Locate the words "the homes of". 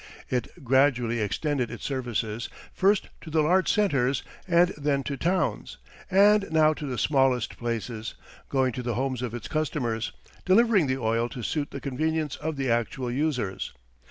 8.81-9.35